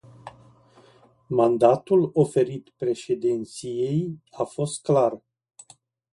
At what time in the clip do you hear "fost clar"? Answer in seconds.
4.43-5.21